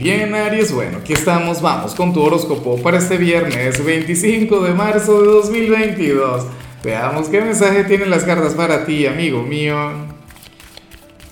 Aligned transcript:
Bien, 0.00 0.34
Aries, 0.34 0.72
bueno, 0.72 0.98
aquí 0.98 1.12
estamos, 1.12 1.62
vamos 1.62 1.94
con 1.94 2.12
tu 2.12 2.20
horóscopo 2.20 2.82
para 2.82 2.98
este 2.98 3.16
viernes 3.16 3.84
25 3.84 4.60
de 4.62 4.74
marzo 4.74 5.22
de 5.22 5.28
2022. 5.28 6.46
Veamos 6.82 7.28
qué 7.28 7.40
mensaje 7.40 7.84
tienen 7.84 8.10
las 8.10 8.24
cartas 8.24 8.54
para 8.54 8.84
ti, 8.84 9.06
amigo 9.06 9.42
mío. 9.42 9.76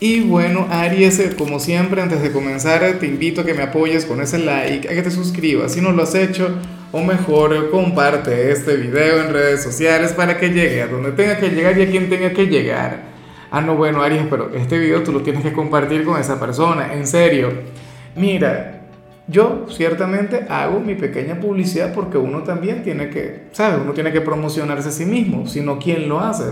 Y 0.01 0.21
bueno, 0.21 0.69
Aries, 0.71 1.19
eh, 1.19 1.35
como 1.37 1.59
siempre, 1.59 2.03
antes 2.03 2.23
de 2.23 2.31
comenzar, 2.31 2.99
te 3.01 3.07
invito 3.07 3.41
a 3.41 3.45
que 3.45 3.55
me 3.55 3.63
apoyes 3.63 4.07
con 4.07 4.21
ese 4.21 4.39
like, 4.39 4.89
a 4.89 4.93
que 4.93 5.03
te 5.03 5.11
suscribas 5.11 5.73
si 5.73 5.81
no 5.81 5.91
lo 5.91 6.05
has 6.05 6.15
hecho, 6.15 6.57
o 6.93 7.01
mejor, 7.03 7.71
comparte 7.71 8.53
este 8.53 8.77
video 8.77 9.23
en 9.23 9.33
redes 9.33 9.63
sociales 9.63 10.13
para 10.13 10.39
que 10.39 10.51
llegue 10.51 10.83
a 10.83 10.87
donde 10.87 11.13
tenga 11.13 11.39
que 11.39 11.49
llegar 11.49 11.77
y 11.79 11.83
a 11.83 11.91
quien 11.91 12.09
tenga 12.09 12.33
que 12.33 12.47
llegar. 12.47 13.03
Ah, 13.51 13.61
no, 13.61 13.75
bueno, 13.77 14.03
Aries, 14.03 14.27
pero 14.31 14.51
este 14.55 14.79
video 14.79 15.03
tú 15.03 15.13
lo 15.13 15.23
tienes 15.23 15.43
que 15.43 15.53
compartir 15.53 16.05
con 16.05 16.19
esa 16.21 16.39
persona, 16.39 16.95
en 16.95 17.07
serio. 17.07 17.83
Mira, 18.15 18.83
yo 19.27 19.67
ciertamente 19.69 20.47
hago 20.49 20.81
mi 20.81 20.95
pequeña 20.95 21.41
publicidad 21.41 21.95
porque 21.95 22.19
uno 22.19 22.43
también 22.43 22.83
tiene 22.83 23.09
que, 23.09 23.49
¿sabes? 23.53 23.81
Uno 23.83 23.93
tiene 23.93 24.13
que 24.13 24.21
promocionarse 24.21 24.89
a 24.89 24.93
sí 24.93 25.07
mismo, 25.07 25.47
sino 25.47 25.79
quién 25.79 26.09
lo 26.09 26.21
hace. 26.21 26.45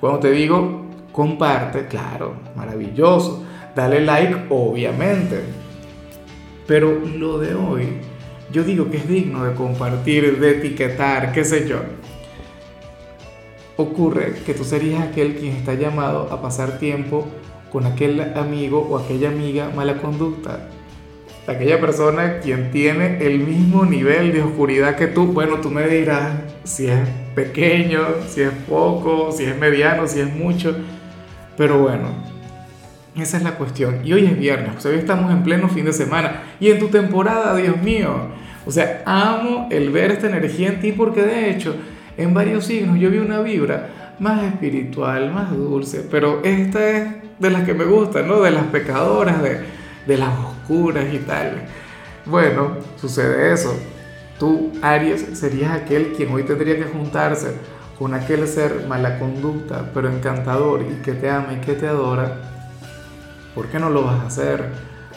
Cuando 0.00 0.20
te 0.20 0.30
digo 0.30 0.86
comparte, 1.12 1.86
claro, 1.86 2.36
maravilloso. 2.54 3.44
Dale 3.74 4.00
like, 4.00 4.46
obviamente. 4.50 5.40
Pero 6.66 7.00
lo 7.00 7.38
de 7.38 7.54
hoy, 7.54 7.86
yo 8.52 8.62
digo 8.64 8.90
que 8.90 8.98
es 8.98 9.08
digno 9.08 9.44
de 9.44 9.54
compartir, 9.54 10.38
de 10.38 10.50
etiquetar, 10.58 11.32
qué 11.32 11.44
sé 11.44 11.68
yo 11.68 11.78
ocurre 13.78 14.34
que 14.44 14.54
tú 14.54 14.64
serías 14.64 15.02
aquel 15.02 15.36
quien 15.36 15.54
está 15.54 15.74
llamado 15.74 16.28
a 16.32 16.42
pasar 16.42 16.78
tiempo 16.78 17.26
con 17.70 17.86
aquel 17.86 18.36
amigo 18.36 18.80
o 18.80 18.98
aquella 18.98 19.28
amiga 19.28 19.70
mala 19.74 19.98
conducta. 19.98 20.68
Aquella 21.48 21.80
persona 21.80 22.40
quien 22.40 22.70
tiene 22.70 23.24
el 23.24 23.38
mismo 23.38 23.86
nivel 23.86 24.32
de 24.34 24.42
oscuridad 24.42 24.96
que 24.96 25.06
tú. 25.06 25.28
Bueno, 25.28 25.56
tú 25.62 25.70
me 25.70 25.88
dirás 25.88 26.32
si 26.62 26.88
es 26.88 27.00
pequeño, 27.34 28.00
si 28.28 28.42
es 28.42 28.50
poco, 28.68 29.32
si 29.32 29.44
es 29.44 29.56
mediano, 29.56 30.06
si 30.06 30.20
es 30.20 30.30
mucho. 30.30 30.76
Pero 31.56 31.78
bueno, 31.78 32.10
esa 33.16 33.38
es 33.38 33.42
la 33.42 33.52
cuestión. 33.52 34.00
Y 34.04 34.12
hoy 34.12 34.26
es 34.26 34.38
viernes, 34.38 34.76
o 34.76 34.80
sea, 34.80 34.90
hoy 34.90 34.98
estamos 34.98 35.32
en 35.32 35.42
pleno 35.42 35.70
fin 35.70 35.86
de 35.86 35.94
semana. 35.94 36.42
Y 36.60 36.68
en 36.68 36.78
tu 36.78 36.88
temporada, 36.88 37.56
Dios 37.56 37.80
mío. 37.80 38.28
O 38.66 38.70
sea, 38.70 39.02
amo 39.06 39.68
el 39.70 39.88
ver 39.88 40.10
esta 40.10 40.26
energía 40.26 40.68
en 40.68 40.80
ti 40.80 40.92
porque 40.92 41.22
de 41.22 41.48
hecho 41.48 41.74
en 42.18 42.34
varios 42.34 42.66
signos 42.66 42.98
yo 42.98 43.10
vi 43.10 43.16
una 43.16 43.40
vibra 43.40 43.88
más 44.18 44.42
espiritual, 44.42 45.32
más 45.32 45.56
dulce, 45.56 46.06
pero 46.10 46.42
esta 46.44 46.90
es 46.90 47.08
de 47.38 47.50
las 47.50 47.62
que 47.62 47.72
me 47.72 47.84
gustan, 47.84 48.28
¿no? 48.28 48.42
De 48.42 48.50
las 48.50 48.64
pecadoras, 48.64 49.42
de, 49.42 49.77
de 50.08 50.16
las 50.16 50.36
oscuras 50.38 51.04
y 51.12 51.18
tal. 51.18 51.66
Bueno, 52.24 52.78
sucede 52.96 53.52
eso. 53.52 53.72
Tú, 54.38 54.72
Aries, 54.82 55.38
serías 55.38 55.70
aquel 55.72 56.14
quien 56.14 56.32
hoy 56.32 56.44
tendría 56.44 56.76
que 56.76 56.84
juntarse 56.84 57.54
con 57.98 58.14
aquel 58.14 58.48
ser 58.48 58.86
mala 58.88 59.18
conducta, 59.18 59.90
pero 59.92 60.08
encantador 60.08 60.82
y 60.82 61.02
que 61.02 61.12
te 61.12 61.28
ama 61.28 61.52
y 61.52 61.60
que 61.60 61.74
te 61.74 61.86
adora. 61.86 62.40
¿Por 63.54 63.66
qué 63.66 63.78
no 63.78 63.90
lo 63.90 64.04
vas 64.04 64.20
a 64.20 64.26
hacer? 64.28 64.72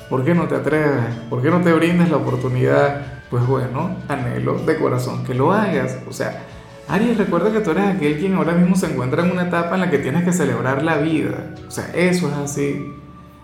¿Por 0.09 0.25
qué 0.25 0.33
no 0.33 0.47
te 0.47 0.55
atreves? 0.55 1.15
¿Por 1.29 1.41
qué 1.41 1.49
no 1.49 1.61
te 1.61 1.71
brindes 1.71 2.09
la 2.09 2.17
oportunidad? 2.17 3.01
Pues 3.29 3.45
bueno, 3.47 3.95
anhelo 4.09 4.55
de 4.59 4.77
corazón 4.77 5.23
que 5.23 5.33
lo 5.33 5.53
hagas. 5.53 5.99
O 6.09 6.11
sea, 6.11 6.41
Aries, 6.89 7.17
recuerda 7.17 7.53
que 7.53 7.61
tú 7.61 7.71
eres 7.71 7.85
aquel 7.85 8.19
quien 8.19 8.33
ahora 8.33 8.53
mismo 8.53 8.75
se 8.75 8.87
encuentra 8.87 9.23
en 9.23 9.31
una 9.31 9.43
etapa 9.43 9.75
en 9.75 9.81
la 9.81 9.89
que 9.89 9.99
tienes 9.99 10.25
que 10.25 10.33
celebrar 10.33 10.83
la 10.83 10.97
vida. 10.97 11.53
O 11.65 11.71
sea, 11.71 11.91
eso 11.93 12.27
es 12.27 12.33
así. 12.33 13.00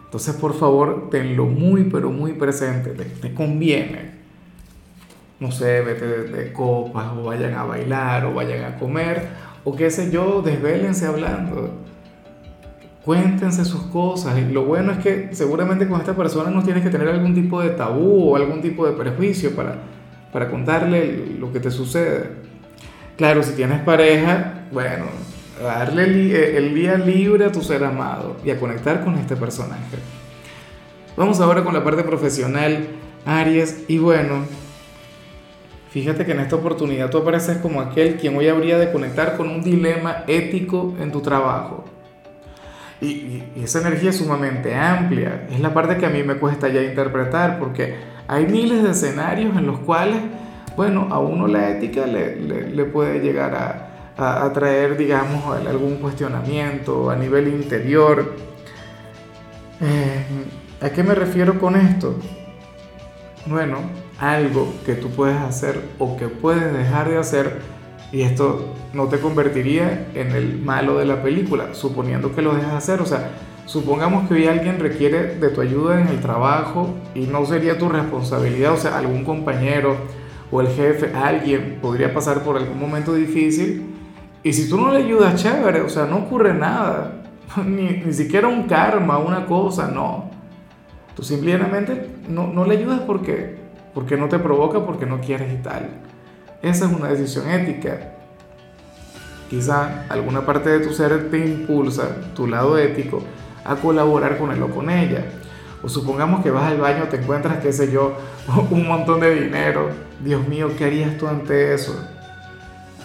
Entonces, 0.07 0.35
por 0.35 0.53
favor, 0.53 1.09
tenlo 1.11 1.45
muy, 1.45 1.83
pero 1.83 2.09
muy 2.11 2.31
presente. 2.31 2.91
Te, 2.91 3.33
conviene. 3.33 4.15
No 5.41 5.51
sé, 5.51 5.81
vete 5.81 6.05
de, 6.05 6.53
copas 6.53 7.11
o 7.11 7.25
vayan 7.25 7.53
a 7.55 7.65
bailar 7.65 8.25
o 8.25 8.33
vayan 8.33 8.63
a 8.63 8.79
comer 8.79 9.27
o 9.65 9.75
qué 9.75 9.91
sé 9.91 10.09
yo, 10.09 10.41
desvélense 10.41 11.05
hablando. 11.05 11.71
Cuéntense 13.03 13.65
sus 13.65 13.81
cosas. 13.87 14.39
Y 14.39 14.45
lo 14.53 14.63
bueno 14.63 14.93
es 14.93 14.99
que 14.99 15.29
seguramente 15.33 15.89
con 15.89 15.99
esta 15.99 16.15
persona 16.15 16.49
no 16.49 16.63
tienes 16.63 16.83
que 16.83 16.89
tener 16.89 17.09
algún 17.09 17.35
tipo 17.35 17.61
de 17.61 17.71
tabú 17.71 18.31
o 18.31 18.37
algún 18.37 18.61
tipo 18.61 18.87
de 18.87 18.93
prejuicio 18.93 19.53
para, 19.57 19.75
para 20.31 20.49
contarle 20.49 21.35
lo 21.37 21.51
que 21.51 21.59
te 21.59 21.69
sucede. 21.69 22.29
Claro, 23.17 23.43
si 23.43 23.55
tienes 23.55 23.81
pareja, 23.81 24.67
bueno, 24.71 25.07
darle 25.61 26.31
eh, 26.31 26.57
el 26.57 26.73
día 26.73 26.97
libre 26.97 27.45
a 27.45 27.51
tu 27.51 27.61
ser 27.61 27.83
amado 27.83 28.37
y 28.43 28.49
a 28.49 28.59
conectar 28.59 29.03
con 29.03 29.15
este 29.15 29.35
personaje. 29.35 29.97
Vamos 31.15 31.39
ahora 31.39 31.63
con 31.63 31.73
la 31.73 31.83
parte 31.83 32.03
profesional, 32.03 32.87
Aries, 33.25 33.85
y 33.87 33.97
bueno, 33.97 34.45
fíjate 35.89 36.25
que 36.25 36.31
en 36.31 36.39
esta 36.39 36.55
oportunidad 36.55 37.09
tú 37.09 37.17
apareces 37.17 37.57
como 37.57 37.81
aquel 37.81 38.17
quien 38.17 38.37
hoy 38.37 38.47
habría 38.47 38.77
de 38.77 38.91
conectar 38.91 39.35
con 39.35 39.49
un 39.49 39.63
dilema 39.63 40.23
ético 40.27 40.95
en 40.99 41.11
tu 41.11 41.21
trabajo. 41.21 41.85
Y, 43.01 43.07
y, 43.07 43.61
esa 43.63 43.81
energía 43.81 44.09
es 44.09 44.17
sumamente 44.17 44.75
amplia, 44.75 45.47
es 45.51 45.59
la 45.59 45.73
parte 45.73 45.97
que 45.97 46.05
a 46.05 46.09
mí 46.09 46.23
me 46.23 46.35
cuesta 46.35 46.67
ya 46.67 46.81
interpretar, 46.81 47.59
porque 47.59 47.95
hay 48.27 48.47
miles 48.47 48.83
de 48.83 48.91
escenarios 48.91 49.55
en 49.55 49.67
los 49.67 49.79
cuales 49.79 50.17
bueno, 50.77 51.07
a 51.09 51.17
uno 51.17 51.47
la 51.47 51.71
ética 51.71 52.05
le, 52.05 52.85
puede 52.85 53.19
llegar 53.19 53.55
a, 53.55 53.86
traer, 54.53 54.97
digamos, 54.97 55.55
algún 55.55 55.97
cuestionamiento 55.97 57.09
a 57.09 57.15
nivel 57.15 57.47
interior. 57.47 58.33
Eh, 59.79 60.25
¿A 60.81 60.89
qué 60.89 61.03
me 61.03 61.13
refiero 61.13 61.59
con 61.59 61.75
esto? 61.75 62.15
Bueno, 63.45 63.77
algo 64.19 64.73
que 64.85 64.95
tú 64.95 65.09
puedes 65.09 65.37
hacer 65.37 65.79
o 65.99 66.17
que 66.17 66.27
puedes 66.27 66.73
dejar 66.73 67.09
de 67.09 67.17
hacer 67.17 67.59
y 68.11 68.21
esto 68.21 68.73
no 68.93 69.07
te 69.07 69.19
convertiría 69.19 70.07
en 70.15 70.31
el 70.31 70.59
malo 70.59 70.97
de 70.97 71.05
la 71.05 71.21
película, 71.21 71.73
suponiendo 71.73 72.33
que 72.33 72.41
lo 72.41 72.55
dejas 72.55 72.71
de 72.71 72.77
hacer. 72.77 73.01
O 73.01 73.05
sea, 73.05 73.31
supongamos 73.65 74.27
que 74.27 74.33
hoy 74.33 74.47
alguien 74.47 74.79
requiere 74.79 75.35
de 75.35 75.49
tu 75.49 75.61
ayuda 75.61 76.01
en 76.01 76.07
el 76.07 76.19
trabajo 76.21 76.95
y 77.13 77.27
no 77.27 77.45
sería 77.45 77.77
tu 77.77 77.89
responsabilidad, 77.89 78.73
o 78.73 78.77
sea, 78.77 78.97
algún 78.97 79.23
compañero 79.23 79.97
o 80.49 80.61
el 80.61 80.69
jefe, 80.69 81.13
alguien 81.13 81.79
podría 81.81 82.13
pasar 82.13 82.43
por 82.43 82.57
algún 82.57 82.79
momento 82.79 83.13
difícil 83.13 83.96
y 84.47 84.53
si 84.53 84.69
tú 84.69 84.77
no 84.77 84.93
le 84.93 84.99
ayudas, 84.99 85.43
chévere, 85.43 85.81
o 85.81 85.89
sea, 85.89 86.05
no 86.05 86.19
ocurre 86.19 86.53
nada, 86.53 87.15
ni, 87.65 87.89
ni 88.05 88.13
siquiera 88.13 88.47
un 88.47 88.63
karma, 88.63 89.17
una 89.17 89.45
cosa, 89.45 89.89
no. 89.89 90.29
Tú 91.17 91.21
simplemente 91.21 92.11
no, 92.29 92.47
no 92.47 92.63
le 92.63 92.77
ayudas 92.77 93.01
porque, 93.01 93.57
porque 93.93 94.15
no 94.15 94.29
te 94.29 94.39
provoca, 94.39 94.85
porque 94.85 95.05
no 95.05 95.19
quieres 95.19 95.53
y 95.53 95.61
tal. 95.61 95.89
Esa 96.61 96.85
es 96.85 96.93
una 96.93 97.09
decisión 97.09 97.49
ética. 97.49 98.13
Quizá 99.49 100.05
alguna 100.07 100.45
parte 100.45 100.69
de 100.69 100.79
tu 100.79 100.93
ser 100.93 101.29
te 101.29 101.39
impulsa, 101.45 102.31
tu 102.33 102.47
lado 102.47 102.77
ético, 102.77 103.21
a 103.65 103.75
colaborar 103.75 104.37
con 104.37 104.53
él 104.53 104.63
o 104.63 104.69
con 104.69 104.89
ella. 104.89 105.25
O 105.83 105.89
supongamos 105.89 106.41
que 106.41 106.51
vas 106.51 106.71
al 106.71 106.79
baño, 106.79 107.09
te 107.09 107.17
encuentras, 107.17 107.57
qué 107.57 107.73
sé 107.73 107.91
yo, 107.91 108.15
un 108.71 108.87
montón 108.87 109.19
de 109.19 109.43
dinero. 109.43 109.89
Dios 110.23 110.47
mío, 110.47 110.71
¿qué 110.77 110.85
harías 110.85 111.17
tú 111.17 111.27
ante 111.27 111.73
eso? 111.73 112.01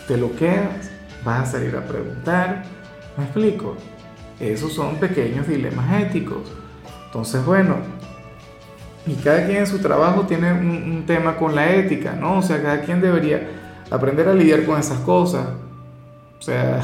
¿Te 0.06 0.16
lo 0.16 0.36
quedas? 0.36 0.91
¿Vas 1.24 1.48
a 1.48 1.52
salir 1.52 1.76
a 1.76 1.86
preguntar? 1.86 2.64
¿Me 3.16 3.24
explico? 3.24 3.76
Esos 4.40 4.72
son 4.72 4.96
pequeños 4.96 5.46
dilemas 5.46 6.02
éticos. 6.02 6.52
Entonces, 7.06 7.44
bueno, 7.44 7.76
y 9.06 9.14
cada 9.16 9.46
quien 9.46 9.58
en 9.58 9.66
su 9.66 9.78
trabajo 9.78 10.22
tiene 10.26 10.52
un, 10.52 11.04
tema 11.06 11.36
con 11.36 11.54
la 11.54 11.70
ética, 11.72 12.12
¿no? 12.12 12.38
O 12.38 12.42
sea, 12.42 12.62
cada 12.62 12.82
quien 12.82 13.00
debería 13.00 13.48
aprender 13.90 14.28
a 14.28 14.34
lidiar 14.34 14.64
con 14.64 14.78
esas 14.78 14.98
cosas. 15.00 15.46
O 16.38 16.42
sea, 16.42 16.80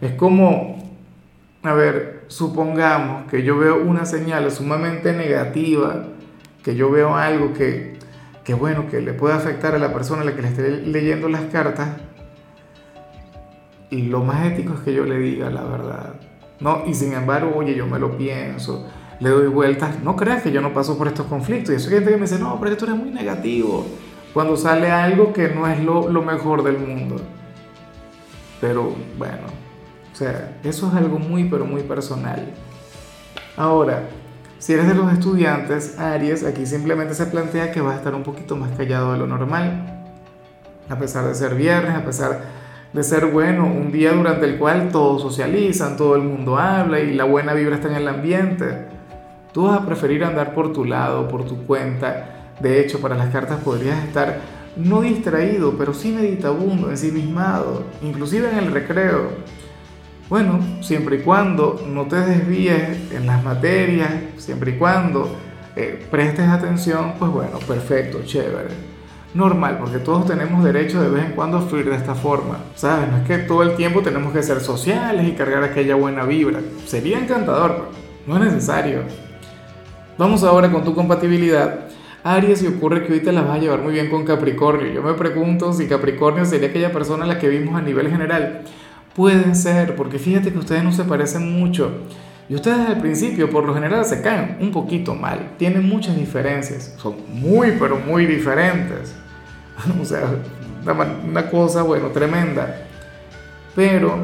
es 0.00 0.12
como, 0.12 0.78
a 1.62 1.72
ver, 1.72 2.24
supongamos 2.26 3.30
que 3.30 3.42
yo 3.42 3.56
veo 3.58 3.82
una 3.82 4.04
señal 4.04 4.50
sumamente 4.50 5.12
negativa, 5.12 6.04
que 6.64 6.74
yo 6.74 6.90
veo 6.90 7.14
algo 7.14 7.52
que, 7.52 7.96
que 8.44 8.54
bueno, 8.54 8.88
que 8.90 9.00
le 9.00 9.12
puede 9.12 9.34
afectar 9.34 9.74
a 9.74 9.78
la 9.78 9.92
persona 9.92 10.22
a 10.22 10.24
la 10.24 10.34
que 10.34 10.42
le 10.42 10.48
esté 10.48 10.70
leyendo 10.70 11.28
las 11.28 11.42
cartas, 11.44 11.90
lo 14.00 14.24
más 14.24 14.46
ético 14.46 14.72
es 14.72 14.80
que 14.80 14.94
yo 14.94 15.04
le 15.04 15.18
diga 15.18 15.50
la 15.50 15.64
verdad. 15.64 16.14
No, 16.60 16.84
y 16.86 16.94
sin 16.94 17.12
embargo, 17.12 17.52
oye, 17.54 17.74
yo 17.74 17.86
me 17.86 17.98
lo 17.98 18.16
pienso, 18.16 18.86
le 19.20 19.28
doy 19.28 19.48
vueltas. 19.48 20.02
No 20.02 20.16
creas 20.16 20.42
que 20.42 20.50
yo 20.50 20.62
no 20.62 20.72
paso 20.72 20.96
por 20.96 21.08
estos 21.08 21.26
conflictos. 21.26 21.74
Y 21.74 21.76
eso 21.76 21.88
hay 21.88 21.96
gente 21.96 22.10
que 22.10 22.16
me 22.16 22.22
dice, 22.22 22.38
no, 22.38 22.58
pero 22.58 22.72
esto 22.72 22.86
es 22.86 22.92
muy 22.92 23.10
negativo. 23.10 23.84
Cuando 24.32 24.56
sale 24.56 24.90
algo 24.90 25.34
que 25.34 25.48
no 25.48 25.66
es 25.66 25.82
lo, 25.84 26.08
lo 26.08 26.22
mejor 26.22 26.62
del 26.62 26.78
mundo. 26.78 27.16
Pero 28.62 28.94
bueno, 29.18 29.48
o 30.10 30.16
sea, 30.16 30.56
eso 30.64 30.88
es 30.88 30.94
algo 30.94 31.18
muy, 31.18 31.44
pero 31.44 31.66
muy 31.66 31.82
personal. 31.82 32.54
Ahora, 33.56 34.08
si 34.58 34.72
eres 34.72 34.86
de 34.86 34.94
los 34.94 35.12
estudiantes, 35.12 35.98
Aries, 35.98 36.44
aquí 36.44 36.64
simplemente 36.64 37.14
se 37.14 37.26
plantea 37.26 37.72
que 37.72 37.80
vas 37.80 37.94
a 37.94 37.98
estar 37.98 38.14
un 38.14 38.22
poquito 38.22 38.56
más 38.56 38.70
callado 38.76 39.12
de 39.12 39.18
lo 39.18 39.26
normal. 39.26 40.04
A 40.88 40.96
pesar 40.96 41.26
de 41.26 41.34
ser 41.34 41.56
viernes, 41.56 41.94
a 41.96 42.04
pesar 42.04 42.61
de 42.92 43.02
ser 43.02 43.26
bueno, 43.26 43.66
un 43.66 43.90
día 43.90 44.12
durante 44.12 44.44
el 44.44 44.58
cual 44.58 44.90
todos 44.90 45.22
socializan, 45.22 45.96
todo 45.96 46.14
el 46.16 46.22
mundo 46.22 46.58
habla 46.58 47.00
y 47.00 47.14
la 47.14 47.24
buena 47.24 47.54
vibra 47.54 47.76
está 47.76 47.88
en 47.88 47.94
el 47.94 48.08
ambiente. 48.08 48.86
Tú 49.52 49.64
vas 49.64 49.80
a 49.80 49.86
preferir 49.86 50.24
andar 50.24 50.54
por 50.54 50.72
tu 50.72 50.84
lado, 50.84 51.28
por 51.28 51.44
tu 51.44 51.66
cuenta. 51.66 52.52
De 52.60 52.80
hecho, 52.80 53.00
para 53.00 53.16
las 53.16 53.30
cartas 53.30 53.60
podrías 53.60 54.02
estar 54.04 54.40
no 54.76 55.02
distraído, 55.02 55.74
pero 55.76 55.94
sí 55.94 56.12
meditabundo, 56.12 56.90
ensimismado, 56.90 57.84
inclusive 58.02 58.50
en 58.50 58.58
el 58.58 58.72
recreo. 58.72 59.30
Bueno, 60.28 60.60
siempre 60.80 61.16
y 61.16 61.18
cuando 61.20 61.82
no 61.86 62.06
te 62.06 62.16
desvíes 62.16 63.12
en 63.12 63.26
las 63.26 63.42
materias, 63.42 64.10
siempre 64.38 64.72
y 64.72 64.78
cuando 64.78 65.30
eh, 65.76 66.06
prestes 66.10 66.48
atención, 66.48 67.14
pues 67.18 67.30
bueno, 67.30 67.58
perfecto, 67.58 68.22
chévere. 68.24 68.91
Normal, 69.34 69.78
porque 69.78 69.98
todos 69.98 70.26
tenemos 70.26 70.62
derecho 70.62 71.00
de 71.00 71.08
vez 71.08 71.24
en 71.24 71.32
cuando 71.32 71.56
a 71.56 71.62
fluir 71.62 71.88
de 71.88 71.96
esta 71.96 72.14
forma. 72.14 72.58
¿Sabes? 72.74 73.10
No 73.10 73.16
es 73.18 73.26
que 73.26 73.38
todo 73.38 73.62
el 73.62 73.76
tiempo 73.76 74.02
tenemos 74.02 74.32
que 74.32 74.42
ser 74.42 74.60
sociales 74.60 75.26
y 75.26 75.32
cargar 75.32 75.64
aquella 75.64 75.94
buena 75.94 76.24
vibra. 76.24 76.60
Sería 76.86 77.18
encantador, 77.18 77.88
pero 78.26 78.38
no 78.38 78.44
es 78.44 78.52
necesario. 78.52 79.02
Vamos 80.18 80.44
ahora 80.44 80.70
con 80.70 80.84
tu 80.84 80.94
compatibilidad. 80.94 81.86
Aries, 82.24 82.62
y 82.62 82.66
ocurre 82.66 83.04
que 83.04 83.14
hoy 83.14 83.20
te 83.20 83.32
la 83.32 83.42
vas 83.42 83.56
a 83.56 83.58
llevar 83.58 83.80
muy 83.80 83.94
bien 83.94 84.10
con 84.10 84.24
Capricornio. 84.24 84.92
Yo 84.92 85.02
me 85.02 85.14
pregunto 85.14 85.72
si 85.72 85.88
Capricornio 85.88 86.44
sería 86.44 86.68
aquella 86.68 86.92
persona 86.92 87.24
a 87.24 87.26
la 87.26 87.38
que 87.38 87.48
vimos 87.48 87.74
a 87.74 87.80
nivel 87.80 88.10
general. 88.10 88.62
Pueden 89.16 89.56
ser, 89.56 89.96
porque 89.96 90.18
fíjate 90.18 90.52
que 90.52 90.58
ustedes 90.58 90.84
no 90.84 90.92
se 90.92 91.04
parecen 91.04 91.58
mucho. 91.58 91.90
Y 92.48 92.54
ustedes 92.54 92.88
al 92.88 93.00
principio, 93.00 93.48
por 93.48 93.64
lo 93.64 93.74
general, 93.74 94.04
se 94.04 94.20
caen 94.20 94.58
un 94.60 94.72
poquito 94.72 95.14
mal. 95.14 95.52
Tienen 95.58 95.88
muchas 95.88 96.16
diferencias. 96.16 96.94
Son 96.98 97.14
muy, 97.28 97.76
pero 97.78 97.96
muy 97.96 98.26
diferentes. 98.26 99.14
o 100.00 100.04
sea, 100.04 100.28
una 101.26 101.50
cosa, 101.50 101.82
bueno, 101.82 102.08
tremenda. 102.08 102.86
Pero, 103.74 104.16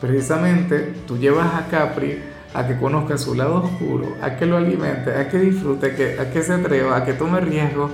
precisamente, 0.00 0.94
tú 1.06 1.16
llevas 1.16 1.54
a 1.54 1.68
Capri 1.68 2.18
a 2.54 2.66
que 2.66 2.76
conozca 2.78 3.16
su 3.18 3.34
lado 3.34 3.62
oscuro, 3.62 4.16
a 4.22 4.36
que 4.36 4.46
lo 4.46 4.56
alimente, 4.56 5.14
a 5.14 5.28
que 5.28 5.38
disfrute, 5.38 6.18
a 6.18 6.30
que, 6.30 6.42
se 6.42 6.54
atreva, 6.54 6.96
a 6.96 7.04
que 7.04 7.12
tome 7.12 7.40
riesgos. 7.40 7.90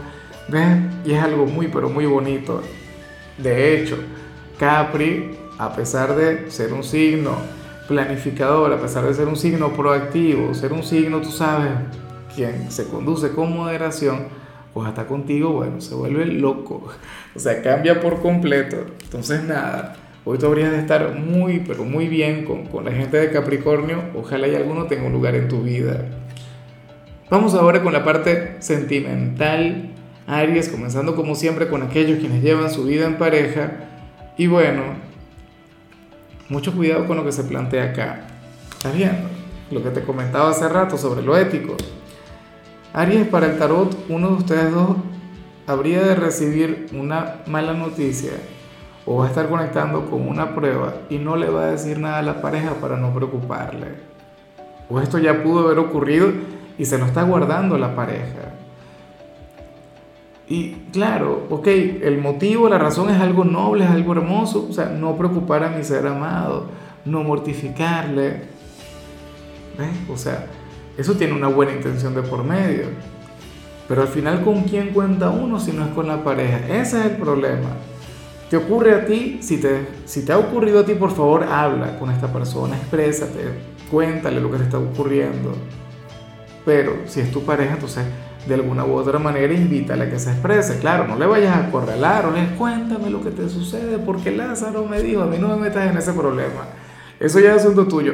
¿Ves? 0.48 0.78
Y 1.04 1.12
es 1.12 1.22
algo 1.22 1.46
muy, 1.46 1.68
pero 1.68 1.88
muy 1.88 2.06
bonito. 2.06 2.62
De 3.38 3.74
hecho, 3.74 3.98
Capri, 4.58 5.38
a 5.58 5.74
pesar 5.74 6.14
de 6.14 6.50
ser 6.50 6.72
un 6.72 6.84
signo 6.84 7.36
planificador, 7.88 8.72
a 8.72 8.80
pesar 8.80 9.04
de 9.04 9.14
ser 9.14 9.28
un 9.28 9.36
signo 9.36 9.72
proactivo, 9.72 10.54
ser 10.54 10.72
un 10.72 10.82
signo, 10.82 11.20
tú 11.20 11.30
sabes, 11.30 11.72
quien 12.34 12.70
se 12.70 12.88
conduce 12.88 13.30
con 13.30 13.54
moderación, 13.54 14.28
pues 14.72 14.88
hasta 14.88 15.06
contigo, 15.06 15.52
bueno, 15.52 15.80
se 15.80 15.94
vuelve 15.94 16.26
loco. 16.26 16.88
O 17.36 17.40
sea, 17.40 17.60
cambia 17.62 18.00
por 18.00 18.22
completo. 18.22 18.76
Entonces, 19.02 19.42
nada 19.42 19.96
Hoy 20.26 20.38
tú 20.38 20.46
habrías 20.46 20.70
de 20.70 20.78
estar 20.78 21.16
muy, 21.18 21.62
pero 21.66 21.84
muy 21.84 22.08
bien 22.08 22.46
con, 22.46 22.64
con 22.64 22.86
la 22.86 22.92
gente 22.92 23.18
de 23.18 23.30
Capricornio. 23.30 24.04
Ojalá 24.14 24.48
y 24.48 24.54
alguno 24.54 24.86
tenga 24.86 25.04
un 25.04 25.12
lugar 25.12 25.34
en 25.34 25.48
tu 25.48 25.60
vida. 25.60 26.06
Vamos 27.28 27.54
ahora 27.54 27.82
con 27.82 27.92
la 27.92 28.04
parte 28.04 28.56
sentimental. 28.60 29.90
Aries, 30.26 30.70
comenzando 30.70 31.14
como 31.14 31.34
siempre 31.34 31.68
con 31.68 31.82
aquellos 31.82 32.20
quienes 32.20 32.42
llevan 32.42 32.70
su 32.70 32.84
vida 32.84 33.04
en 33.04 33.18
pareja. 33.18 33.72
Y 34.38 34.46
bueno, 34.46 34.82
mucho 36.54 36.72
cuidado 36.72 37.06
con 37.08 37.16
lo 37.16 37.24
que 37.24 37.32
se 37.32 37.42
plantea 37.42 37.90
acá. 37.90 38.20
¿Estás 38.76 38.94
viendo? 38.94 39.28
Lo 39.72 39.82
que 39.82 39.90
te 39.90 40.04
comentaba 40.04 40.50
hace 40.50 40.68
rato 40.68 40.96
sobre 40.96 41.20
lo 41.20 41.36
ético. 41.36 41.76
Aries, 42.92 43.26
para 43.26 43.46
el 43.46 43.58
tarot, 43.58 43.92
uno 44.08 44.28
de 44.28 44.34
ustedes 44.34 44.72
dos 44.72 44.96
habría 45.66 46.00
de 46.02 46.14
recibir 46.14 46.86
una 46.92 47.38
mala 47.48 47.72
noticia 47.72 48.30
o 49.04 49.16
va 49.16 49.24
a 49.24 49.28
estar 49.30 49.48
conectando 49.48 50.08
con 50.08 50.28
una 50.28 50.54
prueba 50.54 50.94
y 51.10 51.18
no 51.18 51.34
le 51.34 51.50
va 51.50 51.64
a 51.64 51.70
decir 51.72 51.98
nada 51.98 52.18
a 52.18 52.22
la 52.22 52.40
pareja 52.40 52.74
para 52.74 52.96
no 52.96 53.12
preocuparle. 53.12 53.88
O 54.88 55.00
esto 55.00 55.18
ya 55.18 55.42
pudo 55.42 55.66
haber 55.66 55.80
ocurrido 55.80 56.28
y 56.78 56.84
se 56.84 56.98
lo 56.98 57.06
está 57.06 57.24
guardando 57.24 57.76
la 57.78 57.96
pareja. 57.96 58.54
Y 60.48 60.72
claro, 60.92 61.46
ok, 61.50 61.66
el 61.66 62.18
motivo, 62.18 62.68
la 62.68 62.78
razón 62.78 63.10
es 63.10 63.20
algo 63.20 63.44
noble, 63.44 63.84
es 63.84 63.90
algo 63.90 64.12
hermoso, 64.12 64.66
o 64.68 64.72
sea, 64.72 64.86
no 64.86 65.16
preocupar 65.16 65.64
a 65.64 65.70
mi 65.70 65.82
ser 65.82 66.06
amado, 66.06 66.66
no 67.04 67.22
mortificarle. 67.22 68.42
¿Ves? 69.78 69.88
O 70.12 70.16
sea, 70.16 70.46
eso 70.98 71.14
tiene 71.14 71.32
una 71.32 71.48
buena 71.48 71.72
intención 71.72 72.14
de 72.14 72.22
por 72.22 72.44
medio. 72.44 72.84
Pero 73.88 74.02
al 74.02 74.08
final, 74.08 74.42
¿con 74.44 74.62
quién 74.62 74.90
cuenta 74.90 75.30
uno 75.30 75.58
si 75.58 75.72
no 75.72 75.84
es 75.84 75.90
con 75.92 76.08
la 76.08 76.22
pareja? 76.22 76.58
Ese 76.68 77.00
es 77.00 77.06
el 77.06 77.16
problema 77.16 77.70
te 78.54 78.58
ocurre 78.58 78.94
a 78.94 79.04
ti, 79.04 79.38
si 79.40 79.58
te, 79.58 79.86
si 80.04 80.24
te 80.24 80.32
ha 80.32 80.38
ocurrido 80.38 80.78
a 80.78 80.84
ti, 80.84 80.94
por 80.94 81.10
favor, 81.10 81.42
habla 81.42 81.98
con 81.98 82.10
esta 82.10 82.32
persona, 82.32 82.76
exprésate, 82.76 83.48
cuéntale 83.90 84.40
lo 84.40 84.48
que 84.48 84.58
te 84.58 84.62
está 84.62 84.78
ocurriendo. 84.78 85.54
Pero 86.64 86.98
si 87.06 87.18
es 87.18 87.32
tu 87.32 87.42
pareja, 87.42 87.74
entonces 87.74 88.04
de 88.46 88.54
alguna 88.54 88.84
u 88.84 88.94
otra 88.94 89.18
manera 89.18 89.52
invítale 89.52 90.04
a 90.04 90.10
que 90.10 90.18
se 90.18 90.30
exprese. 90.30 90.78
Claro, 90.78 91.06
no 91.06 91.16
le 91.16 91.26
vayas 91.26 91.56
a 91.56 91.66
acorralar 91.66 92.26
o 92.26 92.30
le 92.30 92.46
cuéntame 92.56 93.10
lo 93.10 93.22
que 93.22 93.30
te 93.30 93.48
sucede, 93.48 93.98
porque 93.98 94.30
Lázaro 94.30 94.84
me 94.86 95.00
dijo, 95.00 95.22
a 95.22 95.26
mí 95.26 95.38
no 95.38 95.48
me 95.48 95.56
metas 95.56 95.90
en 95.90 95.96
ese 95.96 96.12
problema. 96.12 96.66
Eso 97.18 97.40
ya 97.40 97.54
es 97.54 97.62
asunto 97.62 97.86
tuyo. 97.86 98.12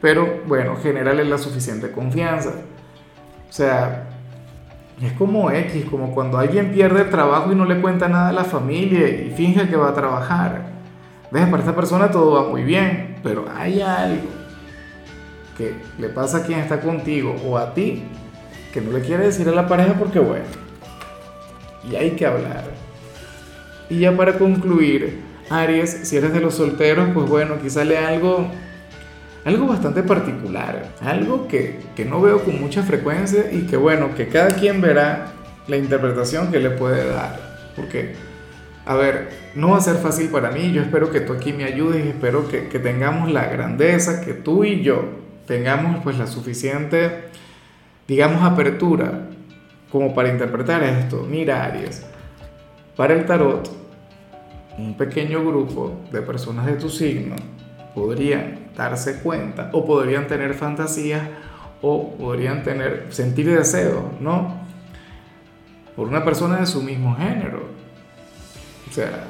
Pero 0.00 0.40
bueno, 0.46 0.76
generale 0.76 1.24
la 1.24 1.38
suficiente 1.38 1.90
confianza. 1.90 2.50
O 3.48 3.52
sea, 3.52 4.08
es 5.00 5.12
como 5.12 5.50
X, 5.50 5.84
como 5.90 6.12
cuando 6.14 6.38
alguien 6.38 6.72
pierde 6.72 7.02
el 7.02 7.10
trabajo 7.10 7.52
y 7.52 7.54
no 7.54 7.64
le 7.64 7.80
cuenta 7.80 8.08
nada 8.08 8.28
a 8.28 8.32
la 8.32 8.44
familia 8.44 9.08
y 9.08 9.32
finge 9.34 9.68
que 9.68 9.76
va 9.76 9.90
a 9.90 9.94
trabajar. 9.94 10.72
¿Ves? 11.30 11.46
Para 11.46 11.58
esta 11.58 11.74
persona 11.74 12.10
todo 12.10 12.32
va 12.32 12.50
muy 12.50 12.62
bien, 12.62 13.16
pero 13.22 13.46
hay 13.56 13.80
algo 13.80 14.28
que 15.56 15.74
le 15.98 16.08
pasa 16.08 16.38
a 16.38 16.42
quien 16.42 16.60
está 16.60 16.80
contigo 16.80 17.34
o 17.46 17.56
a 17.56 17.72
ti 17.72 18.04
que 18.72 18.80
no 18.80 18.92
le 18.92 19.00
quiere 19.00 19.24
decir 19.24 19.48
a 19.48 19.52
la 19.52 19.68
pareja 19.68 19.94
porque 19.94 20.18
bueno, 20.18 20.44
y 21.90 21.96
hay 21.96 22.12
que 22.12 22.26
hablar. 22.26 22.64
Y 23.90 24.00
ya 24.00 24.16
para 24.16 24.38
concluir, 24.38 25.20
Aries, 25.50 26.00
si 26.04 26.16
eres 26.16 26.32
de 26.32 26.40
los 26.40 26.54
solteros, 26.54 27.10
pues 27.12 27.28
bueno, 27.28 27.56
quizá 27.60 27.84
le 27.84 27.98
algo 27.98 28.48
algo 29.44 29.66
bastante 29.66 30.04
particular, 30.04 30.92
algo 31.00 31.48
que, 31.48 31.80
que, 31.96 32.04
no 32.04 32.20
veo 32.20 32.44
con 32.44 32.60
mucha 32.60 32.84
frecuencia 32.84 33.50
y 33.50 33.62
que 33.62 33.76
bueno, 33.76 34.14
que 34.14 34.28
cada 34.28 34.50
quien 34.50 34.80
verá 34.80 35.32
la 35.66 35.76
interpretación 35.76 36.52
que 36.52 36.60
le 36.60 36.70
puede 36.70 37.08
dar. 37.08 37.40
Porque, 37.74 38.14
a 38.86 38.94
ver, 38.94 39.30
no 39.56 39.70
va 39.70 39.78
a 39.78 39.80
ser 39.80 39.96
fácil 39.96 40.28
para 40.28 40.52
mí, 40.52 40.72
yo 40.72 40.80
espero 40.80 41.10
que 41.10 41.20
tú 41.20 41.32
aquí 41.32 41.52
me 41.52 41.64
ayudes 41.64 42.06
espero 42.06 42.48
que, 42.48 42.68
que 42.68 42.78
tengamos 42.78 43.32
la 43.32 43.46
grandeza, 43.46 44.20
que 44.20 44.32
tú 44.32 44.64
y 44.64 44.82
yo 44.82 45.06
tengamos 45.46 46.02
pues 46.04 46.18
la 46.18 46.28
suficiente, 46.28 47.24
digamos, 48.12 48.42
apertura 48.42 49.26
como 49.90 50.14
para 50.14 50.28
interpretar 50.28 50.82
esto. 50.82 51.26
Mira, 51.26 51.64
Aries, 51.64 52.04
para 52.94 53.14
el 53.14 53.24
tarot, 53.24 53.70
un 54.76 54.94
pequeño 54.98 55.42
grupo 55.42 56.02
de 56.12 56.20
personas 56.20 56.66
de 56.66 56.74
tu 56.74 56.90
signo, 56.90 57.36
podrían 57.94 58.68
darse 58.76 59.20
cuenta 59.20 59.70
o 59.72 59.86
podrían 59.86 60.26
tener 60.26 60.52
fantasías 60.52 61.22
o 61.80 62.14
podrían 62.16 62.62
tener, 62.62 63.06
sentir 63.08 63.50
deseo, 63.50 64.10
¿no? 64.20 64.60
Por 65.96 66.06
una 66.06 66.22
persona 66.22 66.58
de 66.58 66.66
su 66.66 66.82
mismo 66.82 67.16
género. 67.16 67.64
O 68.90 68.92
sea, 68.92 69.24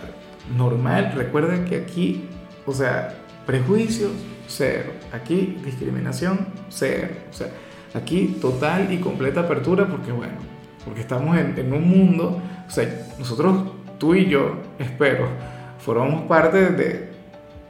normal, 0.56 1.12
recuerden 1.14 1.66
que 1.66 1.76
aquí, 1.76 2.28
o 2.66 2.72
sea, 2.72 3.14
prejuicios, 3.46 4.10
cero. 4.48 4.90
Aquí, 5.12 5.60
discriminación, 5.64 6.48
cero. 6.68 7.08
O 7.30 7.32
sea, 7.32 7.48
aquí 7.94 8.38
total 8.40 8.92
y 8.92 8.98
completa 8.98 9.40
apertura 9.40 9.86
porque, 9.86 10.12
bueno, 10.12 10.34
porque 10.84 11.00
estamos 11.00 11.36
en, 11.36 11.72
un 11.72 11.88
mundo, 11.88 12.40
o 12.66 12.70
sea, 12.70 12.88
nosotros, 13.18 13.64
tú 13.98 14.14
y 14.14 14.26
yo, 14.26 14.56
espero, 14.78 15.26
formamos 15.78 16.22
parte 16.22 16.70
de, 16.70 17.12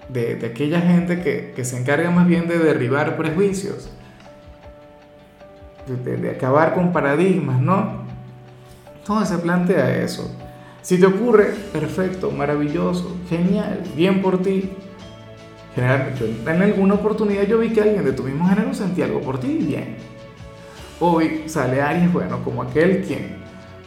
de, 0.08 0.46
aquella 0.46 0.80
gente 0.80 1.22
que, 1.22 1.52
que, 1.54 1.64
se 1.64 1.78
encarga 1.78 2.10
más 2.10 2.26
bien 2.26 2.48
de 2.48 2.58
derribar 2.58 3.16
prejuicios, 3.16 3.90
de, 5.86 6.16
de, 6.16 6.30
acabar 6.30 6.74
con 6.74 6.92
paradigmas, 6.92 7.60
¿no? 7.60 8.02
Entonces 8.98 9.36
se 9.36 9.42
plantea 9.42 10.02
eso. 10.02 10.30
Si 10.80 10.98
te 10.98 11.06
ocurre, 11.06 11.46
perfecto, 11.72 12.30
maravilloso, 12.30 13.16
genial, 13.28 13.82
bien 13.96 14.22
por 14.22 14.42
ti. 14.42 14.70
Generalmente, 15.74 16.36
en 16.46 16.62
alguna 16.62 16.94
oportunidad 16.94 17.44
yo 17.44 17.58
vi 17.58 17.70
que 17.70 17.80
alguien 17.80 18.04
de 18.04 18.12
tu 18.12 18.24
mismo 18.24 18.46
género 18.46 18.74
sentía 18.74 19.06
algo 19.06 19.20
por 19.20 19.38
ti, 19.38 19.58
bien. 19.58 19.96
Hoy 21.04 21.42
sale 21.46 21.82
Aries, 21.82 22.12
bueno, 22.12 22.44
como 22.44 22.62
aquel 22.62 23.02
quien 23.02 23.34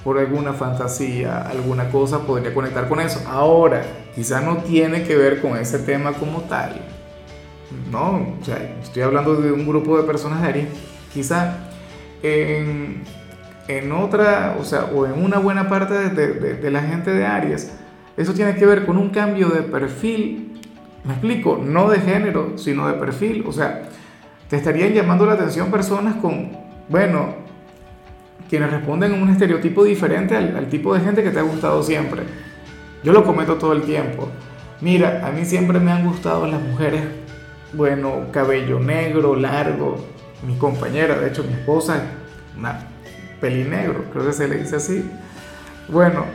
por 0.03 0.19
alguna 0.19 0.51
fantasía, 0.51 1.43
alguna 1.43 1.89
cosa, 1.89 2.19
podría 2.19 2.53
conectar 2.53 2.89
con 2.89 2.99
eso. 2.99 3.21
Ahora, 3.25 3.83
quizá 4.13 4.41
no 4.41 4.57
tiene 4.57 5.03
que 5.03 5.15
ver 5.15 5.41
con 5.41 5.55
ese 5.55 5.79
tema 5.79 6.11
como 6.11 6.41
tal. 6.41 6.81
No, 7.89 8.35
o 8.41 8.43
sea, 8.43 8.57
estoy 8.83 9.03
hablando 9.03 9.33
de 9.37 9.53
un 9.53 9.65
grupo 9.65 9.97
de 9.97 10.03
personas 10.03 10.41
de 10.41 10.47
Aries. 10.49 10.67
Quizá 11.13 11.69
en, 12.21 13.03
en, 13.69 13.91
otra, 13.93 14.57
o 14.59 14.65
sea, 14.65 14.83
o 14.93 15.05
en 15.05 15.13
una 15.13 15.39
buena 15.39 15.69
parte 15.69 15.93
de, 15.93 16.09
de, 16.09 16.55
de 16.55 16.69
la 16.69 16.81
gente 16.81 17.11
de 17.11 17.25
Aries, 17.25 17.71
eso 18.17 18.33
tiene 18.33 18.55
que 18.55 18.65
ver 18.65 18.85
con 18.85 18.97
un 18.97 19.07
cambio 19.11 19.47
de 19.47 19.61
perfil. 19.61 20.59
Me 21.05 21.13
explico, 21.13 21.61
no 21.63 21.89
de 21.89 22.01
género, 22.01 22.57
sino 22.57 22.89
de 22.89 22.95
perfil. 22.95 23.45
O 23.47 23.53
sea, 23.53 23.83
te 24.49 24.57
estarían 24.57 24.91
llamando 24.91 25.25
la 25.25 25.35
atención 25.35 25.71
personas 25.71 26.17
con, 26.17 26.64
bueno, 26.87 27.33
quienes 28.49 28.71
responden 28.71 29.13
a 29.13 29.15
un 29.15 29.29
estereotipo 29.29 29.83
diferente 29.83 30.35
al, 30.35 30.67
tipo 30.67 30.93
de 30.93 31.01
gente 31.01 31.23
que 31.23 31.31
te 31.31 31.39
ha 31.39 31.43
gustado 31.43 31.81
siempre. 31.81 32.23
Yo 33.03 33.11
lo 33.11 33.23
cometo 33.23 33.55
todo 33.55 33.73
el 33.73 33.83
tiempo. 33.83 34.29
Mira, 34.81 35.25
a 35.25 35.31
mí 35.31 35.45
siempre 35.45 35.79
me 35.79 35.91
han 35.91 36.05
gustado 36.05 36.45
las 36.47 36.61
mujeres, 36.61 37.01
bueno, 37.73 38.27
cabello 38.31 38.79
negro, 38.79 39.35
largo. 39.35 39.97
Mi 40.45 40.55
compañera, 40.57 41.17
de 41.17 41.29
hecho 41.29 41.43
mi 41.43 41.53
esposa, 41.53 42.03
una 42.57 42.79
pelinegro, 43.39 44.05
creo 44.11 44.27
que 44.27 44.33
se 44.33 44.47
le 44.47 44.57
dice 44.57 44.75
así. 44.75 45.09
Bueno, 45.87 46.25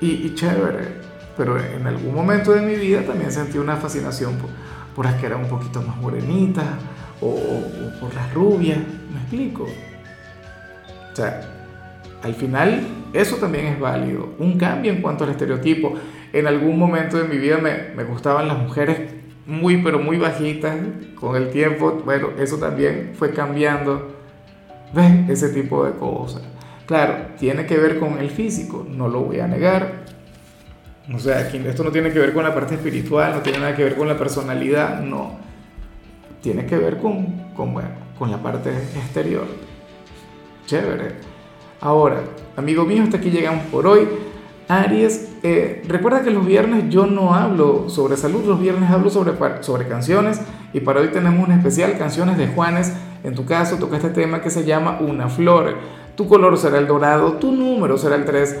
y, 0.00 0.34
chévere. 0.34 1.12
Pero 1.36 1.58
en 1.58 1.86
algún 1.86 2.14
momento 2.14 2.52
de 2.52 2.60
mi 2.60 2.74
vida 2.74 3.02
también 3.02 3.32
sentí 3.32 3.56
una 3.56 3.76
fascinación 3.76 4.36
por, 4.36 4.50
por 4.94 5.06
las 5.06 5.14
que 5.14 5.26
eran 5.26 5.40
un 5.40 5.48
poquito 5.48 5.80
más 5.80 5.96
morenitas 5.96 6.66
o, 7.22 8.00
por 8.00 8.14
las 8.14 8.32
rubias. 8.34 8.78
¿Me 8.78 9.20
explico? 9.20 9.64
O 11.12 11.16
sea, 11.16 11.40
al 12.22 12.34
final 12.34 12.80
eso 13.12 13.36
también 13.36 13.66
es 13.66 13.80
válido. 13.80 14.34
Un 14.38 14.58
cambio 14.58 14.92
en 14.92 15.00
cuanto 15.00 15.24
al 15.24 15.30
estereotipo. 15.30 15.94
En 16.32 16.46
algún 16.46 16.78
momento 16.78 17.18
de 17.18 17.24
mi 17.24 17.38
vida 17.38 17.58
me, 17.58 17.94
me 17.94 18.04
gustaban 18.04 18.48
las 18.48 18.58
mujeres 18.58 19.12
muy, 19.46 19.78
pero 19.78 19.98
muy 19.98 20.16
bajitas. 20.18 20.76
Con 21.14 21.36
el 21.36 21.50
tiempo, 21.50 22.02
bueno, 22.04 22.30
eso 22.38 22.58
también 22.58 23.12
fue 23.14 23.32
cambiando. 23.32 24.16
¿Ves? 24.92 25.30
Ese 25.30 25.48
tipo 25.50 25.84
de 25.84 25.92
cosas. 25.92 26.42
Claro, 26.86 27.14
tiene 27.38 27.64
que 27.64 27.78
ver 27.78 27.98
con 27.98 28.18
el 28.18 28.28
físico, 28.30 28.86
no 28.88 29.08
lo 29.08 29.20
voy 29.20 29.40
a 29.40 29.46
negar. 29.46 30.04
O 31.12 31.18
sea, 31.18 31.40
esto 31.40 31.84
no 31.84 31.90
tiene 31.90 32.12
que 32.12 32.18
ver 32.18 32.32
con 32.32 32.44
la 32.44 32.54
parte 32.54 32.74
espiritual, 32.74 33.32
no 33.34 33.40
tiene 33.40 33.58
nada 33.58 33.74
que 33.74 33.84
ver 33.84 33.96
con 33.96 34.08
la 34.08 34.18
personalidad, 34.18 35.00
no. 35.00 35.38
Tiene 36.42 36.66
que 36.66 36.76
ver 36.76 36.98
con, 36.98 37.26
con, 37.56 37.72
bueno, 37.72 37.88
con 38.18 38.30
la 38.30 38.42
parte 38.42 38.70
exterior. 38.70 39.46
Chévere. 40.66 41.12
Ahora, 41.80 42.22
amigo 42.56 42.84
mío, 42.84 43.02
hasta 43.04 43.16
aquí 43.16 43.30
llegamos 43.30 43.64
por 43.66 43.86
hoy. 43.86 44.08
Aries, 44.68 45.30
eh, 45.42 45.82
recuerda 45.86 46.22
que 46.22 46.30
los 46.30 46.46
viernes 46.46 46.84
yo 46.88 47.06
no 47.06 47.34
hablo 47.34 47.88
sobre 47.88 48.16
salud, 48.16 48.44
los 48.44 48.60
viernes 48.60 48.90
hablo 48.90 49.10
sobre, 49.10 49.34
sobre 49.62 49.86
canciones 49.86 50.40
y 50.72 50.80
para 50.80 51.00
hoy 51.00 51.08
tenemos 51.08 51.46
un 51.46 51.52
especial, 51.52 51.98
canciones 51.98 52.38
de 52.38 52.48
Juanes. 52.48 52.92
En 53.22 53.34
tu 53.34 53.44
caso 53.44 53.76
toca 53.76 53.96
este 53.96 54.10
tema 54.10 54.40
que 54.40 54.50
se 54.50 54.64
llama 54.64 54.98
Una 55.00 55.28
Flor. 55.28 55.76
Tu 56.16 56.26
color 56.26 56.56
será 56.58 56.78
el 56.78 56.86
dorado, 56.86 57.34
tu 57.34 57.52
número 57.52 57.98
será 57.98 58.16
el 58.16 58.24
3. 58.24 58.60